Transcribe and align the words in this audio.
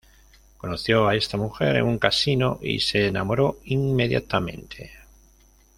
Conoció 0.57 1.07
a 1.07 1.13
esta 1.13 1.37
mujer 1.37 1.75
en 1.75 1.85
un 1.85 1.99
casino 1.99 2.57
y 2.59 2.79
se 2.79 3.05
enamoró 3.05 3.59
inmediatamente. 3.65 4.89